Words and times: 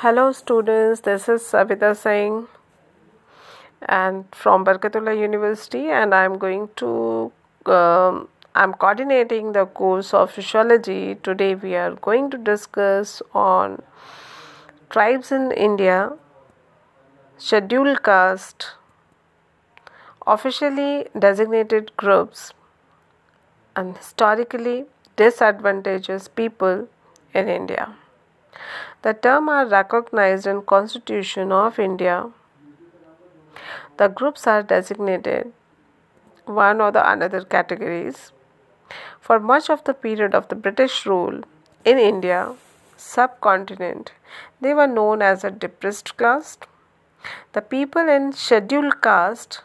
Hello, 0.00 0.30
students. 0.30 1.00
This 1.00 1.26
is 1.26 1.40
Savita 1.40 1.96
Singh, 1.96 2.48
and 3.88 4.26
from 4.30 4.62
Barkatullah 4.62 5.18
University, 5.18 5.86
and 6.00 6.14
I'm 6.14 6.36
going 6.36 6.68
to. 6.82 7.32
Um, 7.64 8.28
I'm 8.54 8.74
coordinating 8.74 9.52
the 9.52 9.64
course 9.64 10.12
of 10.12 10.34
sociology. 10.34 11.14
Today, 11.22 11.54
we 11.54 11.74
are 11.76 11.92
going 12.08 12.28
to 12.36 12.36
discuss 12.36 13.22
on 13.32 13.80
tribes 14.90 15.32
in 15.32 15.50
India, 15.52 16.12
scheduled 17.38 18.02
caste, 18.02 18.72
officially 20.26 21.06
designated 21.18 21.96
groups, 21.96 22.52
and 23.74 23.96
historically 23.96 24.84
disadvantaged 25.16 26.34
people 26.34 26.90
in 27.32 27.48
India. 27.48 27.94
The 29.02 29.14
term 29.14 29.48
are 29.48 29.66
recognized 29.66 30.46
in 30.46 30.62
Constitution 30.62 31.52
of 31.52 31.78
India. 31.78 32.30
The 33.96 34.08
groups 34.08 34.46
are 34.46 34.62
designated 34.62 35.52
one 36.44 36.80
or 36.80 36.90
the 36.92 37.10
another 37.10 37.42
categories. 37.42 38.32
For 39.20 39.40
much 39.40 39.68
of 39.68 39.82
the 39.84 39.94
period 39.94 40.34
of 40.34 40.48
the 40.48 40.54
British 40.54 41.06
rule 41.06 41.42
in 41.84 41.98
India 41.98 42.54
subcontinent, 42.96 44.12
they 44.60 44.72
were 44.72 44.86
known 44.86 45.22
as 45.22 45.44
a 45.44 45.50
depressed 45.50 46.16
class. 46.16 46.58
The 47.52 47.62
people 47.62 48.08
in 48.08 48.32
scheduled 48.32 49.02
caste 49.02 49.62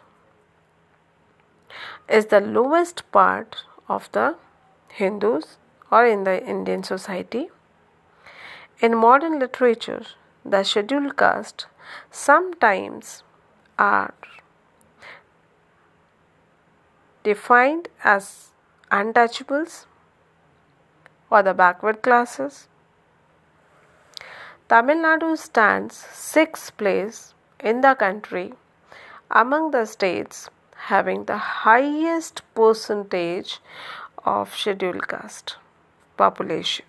is 2.09 2.27
the 2.27 2.41
lowest 2.41 3.09
part 3.11 3.63
of 3.87 4.11
the 4.11 4.35
Hindus 4.89 5.57
or 5.91 6.05
in 6.05 6.23
the 6.23 6.43
Indian 6.43 6.83
society. 6.83 7.49
In 8.85 8.97
modern 8.97 9.37
literature, 9.37 10.03
the 10.43 10.63
scheduled 10.63 11.15
caste 11.15 11.67
sometimes 12.09 13.21
are 13.77 14.15
defined 17.21 17.89
as 18.03 18.49
untouchables 18.91 19.85
or 21.29 21.43
the 21.43 21.53
backward 21.53 22.01
classes. 22.01 22.67
Tamil 24.67 24.97
Nadu 24.97 25.37
stands 25.37 25.95
sixth 25.95 26.75
place 26.77 27.35
in 27.59 27.81
the 27.81 27.93
country 27.93 28.53
among 29.29 29.69
the 29.69 29.85
states 29.85 30.49
having 30.93 31.25
the 31.25 31.37
highest 31.37 32.41
percentage 32.55 33.59
of 34.25 34.55
scheduled 34.55 35.07
caste 35.07 35.57
population. 36.17 36.85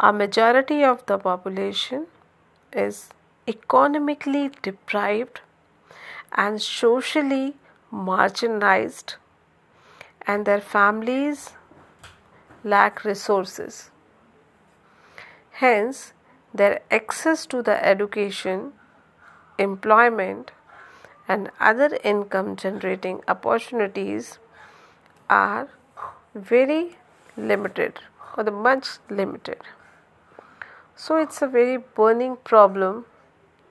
A 0.00 0.12
majority 0.12 0.84
of 0.84 1.04
the 1.06 1.18
population 1.18 2.06
is 2.72 3.08
economically 3.48 4.52
deprived 4.62 5.40
and 6.30 6.62
socially 6.62 7.56
marginalized, 7.92 9.16
and 10.24 10.46
their 10.46 10.60
families 10.60 11.54
lack 12.62 13.04
resources. 13.04 13.90
Hence, 15.50 16.12
their 16.54 16.78
access 16.92 17.44
to 17.46 17.60
the 17.60 17.84
education, 17.84 18.74
employment, 19.58 20.52
and 21.26 21.50
other 21.58 21.98
income 22.04 22.54
generating 22.54 23.20
opportunities 23.26 24.38
are 25.28 25.68
very 26.36 26.96
limited 27.36 27.98
or 28.36 28.44
the 28.44 28.52
much 28.52 28.98
limited. 29.10 29.58
So 31.00 31.16
it's 31.16 31.40
a 31.42 31.46
very 31.46 31.76
burning 31.76 32.38
problem 32.42 33.04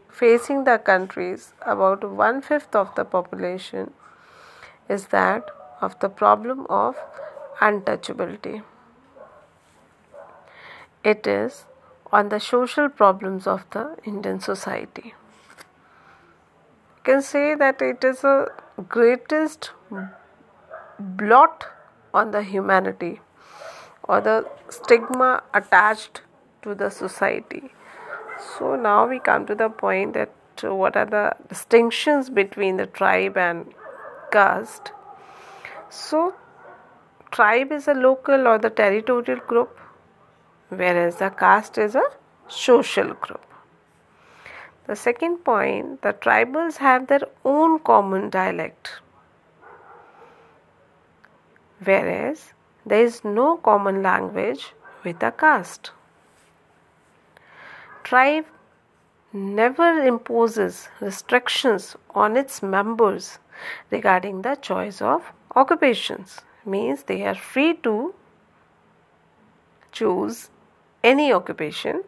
facing 0.09 0.64
the 0.64 0.78
countries. 0.78 1.53
About 1.61 2.09
one 2.09 2.42
fifth 2.42 2.73
of 2.73 2.95
the 2.95 3.03
population 3.03 3.92
is 4.88 5.07
that 5.07 5.52
of 5.81 6.00
the 6.00 6.07
problem 6.07 6.66
of 6.69 6.96
untouchability. 7.59 8.63
It 11.03 11.28
is 11.28 11.66
on 12.13 12.29
the 12.29 12.40
social 12.40 12.88
problems 12.88 13.46
of 13.46 13.69
the 13.72 13.97
Indian 14.06 14.40
society. 14.40 15.13
You 16.96 17.03
can 17.03 17.22
say 17.22 17.56
that 17.56 17.81
it 17.81 18.06
is 18.06 18.23
a 18.23 18.47
greatest 18.88 19.72
blot 20.97 21.68
on 22.13 22.31
the 22.31 22.44
humanity 22.44 23.19
or 24.03 24.22
the 24.22 24.50
stigma 24.69 25.44
attached 25.53 26.22
to 26.62 26.75
the 26.75 26.90
society. 26.90 27.72
So 28.57 28.75
now 28.75 29.07
we 29.07 29.19
come 29.19 29.45
to 29.47 29.56
the 29.56 29.69
point 29.69 30.13
that 30.13 30.31
uh, 30.63 30.73
what 30.73 30.95
are 30.95 31.06
the 31.06 31.35
distinctions 31.50 32.29
between 32.29 32.78
the 32.78 32.85
tribe 32.85 33.38
and 33.38 33.73
caste. 34.31 34.91
So, 35.90 36.35
tribe 37.31 37.72
is 37.72 37.88
a 37.88 37.94
local 37.94 38.47
or 38.47 38.57
the 38.57 38.69
territorial 38.69 39.40
group, 39.40 39.78
whereas 40.69 41.17
the 41.17 41.29
caste 41.29 41.78
is 41.78 41.96
a 41.96 42.03
social 42.47 43.13
group. 43.13 43.44
The 44.88 44.96
second 44.96 45.38
point 45.44 46.01
the 46.01 46.13
tribals 46.13 46.78
have 46.78 47.07
their 47.07 47.28
own 47.44 47.79
common 47.79 48.29
dialect, 48.29 48.91
whereas 51.84 52.53
there 52.85 53.03
is 53.03 53.23
no 53.23 53.57
common 53.57 54.01
language 54.01 54.73
with 55.03 55.22
a 55.22 55.31
caste 55.31 55.91
tribe 58.07 58.45
never 59.34 59.88
imposes 60.09 60.88
restrictions 61.01 61.95
on 62.16 62.38
its 62.38 62.62
members 62.63 63.40
regarding 63.91 64.44
the 64.44 64.56
choice 64.56 65.01
of 65.01 65.34
occupations. 65.56 66.40
Means 66.66 67.03
they 67.03 67.25
are 67.25 67.35
free 67.35 67.73
to 67.88 68.13
choose 69.91 70.50
any 71.03 71.34
occupation 71.34 72.03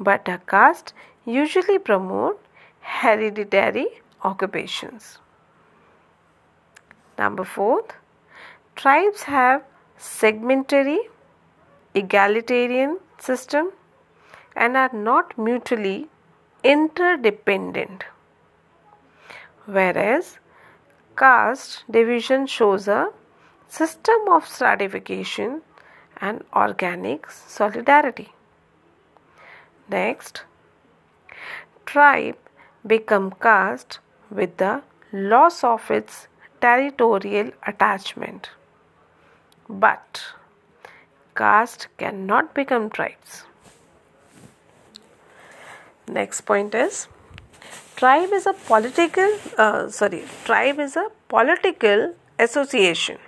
but 0.00 0.28
a 0.28 0.38
caste 0.38 0.92
usually 1.24 1.78
promote 1.78 2.40
hereditary 2.80 3.86
occupations. 4.24 5.18
Number 7.16 7.44
4 7.44 7.84
tribes 8.76 9.22
have 9.22 9.62
segmentary 9.96 10.98
egalitarian 11.94 12.98
system 13.18 13.72
and 14.58 14.76
are 14.76 14.90
not 14.92 15.38
mutually 15.38 16.08
interdependent. 16.64 18.04
Whereas 19.76 20.38
caste 21.16 21.84
division 21.90 22.46
shows 22.46 22.88
a 22.88 23.00
system 23.68 24.28
of 24.36 24.46
stratification 24.46 25.62
and 26.20 26.44
organic 26.54 27.30
solidarity. 27.30 28.28
Next, 29.88 30.42
tribe 31.86 32.36
become 32.86 33.30
caste 33.40 34.00
with 34.30 34.56
the 34.58 34.82
loss 35.12 35.62
of 35.64 35.90
its 35.90 36.26
territorial 36.60 37.52
attachment. 37.66 38.50
But 39.68 40.22
caste 41.36 41.88
cannot 41.98 42.54
become 42.54 42.90
tribes. 42.90 43.44
Next 46.08 46.40
point 46.42 46.74
is 46.74 47.06
tribe 47.96 48.30
is 48.32 48.46
a 48.46 48.54
political 48.54 49.30
uh, 49.58 49.88
sorry 49.90 50.22
tribe 50.44 50.78
is 50.80 50.96
a 50.96 51.08
political 51.28 52.14
association 52.38 53.18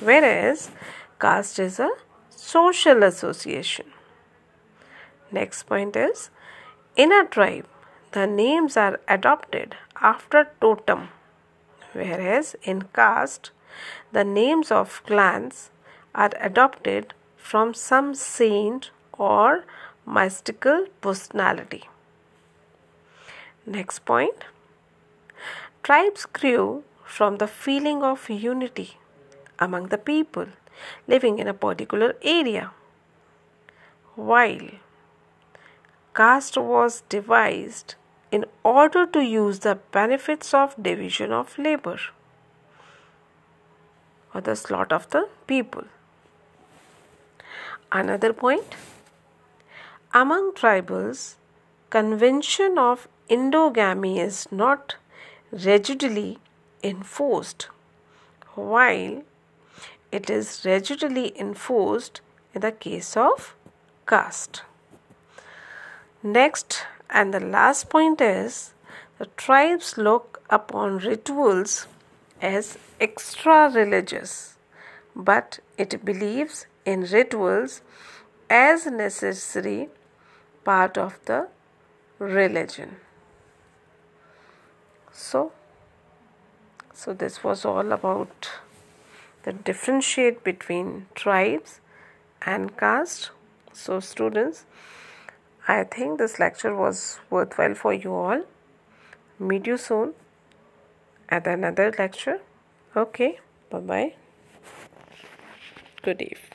whereas 0.00 0.70
caste 1.18 1.58
is 1.58 1.78
a 1.80 1.88
social 2.28 3.02
association. 3.02 3.86
Next 5.30 5.62
point 5.62 5.96
is 5.96 6.28
in 6.96 7.12
a 7.12 7.24
tribe 7.24 7.66
the 8.10 8.26
names 8.26 8.76
are 8.76 9.00
adopted 9.08 9.74
after 9.96 10.48
totem 10.60 11.08
whereas 11.94 12.54
in 12.62 12.82
caste 12.92 13.52
the 14.12 14.24
names 14.24 14.70
of 14.70 15.02
clans 15.06 15.70
are 16.14 16.32
adopted 16.38 17.14
from 17.38 17.72
some 17.72 18.14
saint 18.14 18.90
or 19.16 19.64
mystical 20.04 20.86
personality. 21.00 21.84
Next 23.64 24.00
point 24.04 24.44
tribes 25.84 26.26
grew 26.26 26.82
from 27.04 27.36
the 27.36 27.46
feeling 27.46 28.02
of 28.02 28.28
unity 28.28 28.96
among 29.58 29.88
the 29.88 29.98
people 29.98 30.46
living 31.06 31.38
in 31.38 31.46
a 31.46 31.54
particular 31.54 32.16
area. 32.22 32.72
While 34.16 34.70
caste 36.14 36.56
was 36.56 37.02
devised 37.08 37.94
in 38.32 38.44
order 38.64 39.06
to 39.06 39.22
use 39.24 39.60
the 39.60 39.76
benefits 39.92 40.52
of 40.52 40.74
division 40.82 41.32
of 41.32 41.56
labor 41.56 41.98
or 44.34 44.40
the 44.40 44.56
slot 44.56 44.92
of 44.92 45.08
the 45.10 45.28
people. 45.46 45.84
Another 47.92 48.32
point 48.32 48.74
among 50.12 50.52
tribals, 50.52 51.36
convention 51.90 52.76
of 52.76 53.08
endogamy 53.34 54.18
is 54.18 54.46
not 54.50 54.96
rigidly 55.50 56.38
enforced, 56.82 57.68
while 58.54 59.22
it 60.10 60.28
is 60.28 60.48
rigidly 60.64 61.26
enforced 61.40 62.20
in 62.54 62.60
the 62.60 62.72
case 62.72 63.16
of 63.16 63.54
caste. 64.06 64.62
Next 66.22 66.84
and 67.08 67.32
the 67.32 67.40
last 67.40 67.88
point 67.88 68.20
is 68.20 68.74
the 69.18 69.26
tribes 69.44 69.96
look 69.96 70.42
upon 70.50 70.98
rituals 70.98 71.86
as 72.40 72.76
extra 73.00 73.70
religious, 73.70 74.56
but 75.16 75.60
it 75.78 76.04
believes 76.04 76.66
in 76.84 77.02
rituals 77.02 77.80
as 78.50 78.86
necessary 78.86 79.88
part 80.64 80.98
of 80.98 81.18
the 81.24 81.48
religion. 82.18 82.96
So, 85.12 85.52
so 86.94 87.12
this 87.12 87.44
was 87.44 87.64
all 87.64 87.92
about 87.92 88.50
the 89.42 89.52
differentiate 89.52 90.42
between 90.42 91.06
tribes 91.14 91.80
and 92.42 92.76
caste. 92.76 93.30
So, 93.72 94.00
students, 94.00 94.66
I 95.68 95.84
think 95.84 96.18
this 96.18 96.38
lecture 96.38 96.74
was 96.74 97.20
worthwhile 97.30 97.74
for 97.74 97.92
you 97.92 98.14
all. 98.14 98.44
Meet 99.38 99.66
you 99.66 99.76
soon 99.76 100.14
at 101.28 101.46
another 101.46 101.92
lecture. 101.98 102.40
Okay, 102.96 103.38
bye 103.70 103.80
bye. 103.80 104.14
Good 106.02 106.20
evening. 106.22 106.51